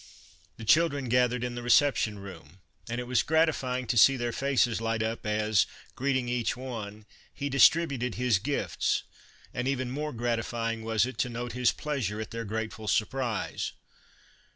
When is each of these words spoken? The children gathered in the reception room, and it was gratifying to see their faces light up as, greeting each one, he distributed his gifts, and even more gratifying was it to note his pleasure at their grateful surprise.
The 0.57 0.65
children 0.65 1.09
gathered 1.09 1.43
in 1.43 1.53
the 1.53 1.61
reception 1.61 2.17
room, 2.17 2.57
and 2.89 2.99
it 2.99 3.03
was 3.05 3.21
gratifying 3.21 3.85
to 3.85 3.97
see 3.97 4.17
their 4.17 4.31
faces 4.31 4.81
light 4.81 5.03
up 5.03 5.27
as, 5.27 5.67
greeting 5.95 6.27
each 6.27 6.57
one, 6.57 7.05
he 7.31 7.49
distributed 7.49 8.15
his 8.15 8.39
gifts, 8.39 9.03
and 9.53 9.67
even 9.67 9.91
more 9.91 10.11
gratifying 10.11 10.83
was 10.83 11.05
it 11.05 11.19
to 11.19 11.29
note 11.29 11.51
his 11.51 11.71
pleasure 11.71 12.19
at 12.19 12.31
their 12.31 12.45
grateful 12.45 12.87
surprise. 12.87 13.73